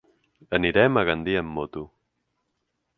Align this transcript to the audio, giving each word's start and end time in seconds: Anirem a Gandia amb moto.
Anirem 0.59 0.97
a 0.97 1.03
Gandia 1.11 1.45
amb 1.45 1.55
moto. 1.59 1.87